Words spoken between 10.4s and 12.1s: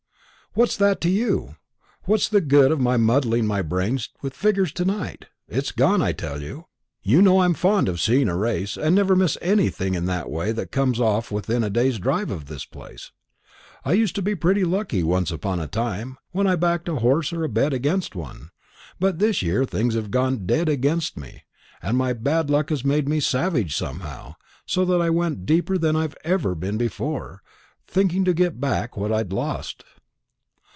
that comes off within a day's